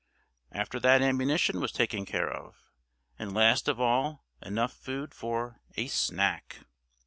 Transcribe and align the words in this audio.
After 0.51 0.79
that 0.79 1.03
ammunition 1.03 1.59
was 1.59 1.71
taken 1.71 2.07
care 2.07 2.27
of, 2.27 2.71
and 3.19 3.35
last 3.35 3.67
of 3.67 3.79
all 3.79 4.25
enough 4.41 4.73
food 4.73 5.13
for 5.13 5.61
a 5.77 5.85
"snack." 5.85 6.61